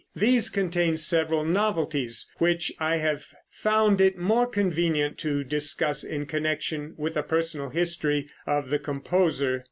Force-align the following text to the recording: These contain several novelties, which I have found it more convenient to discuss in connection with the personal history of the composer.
These 0.15 0.49
contain 0.49 0.97
several 0.97 1.45
novelties, 1.45 2.31
which 2.39 2.73
I 2.79 2.97
have 2.97 3.35
found 3.51 4.01
it 4.01 4.17
more 4.17 4.47
convenient 4.47 5.19
to 5.19 5.43
discuss 5.43 6.03
in 6.03 6.25
connection 6.25 6.95
with 6.97 7.13
the 7.13 7.21
personal 7.21 7.69
history 7.69 8.27
of 8.47 8.71
the 8.71 8.79
composer. 8.79 9.59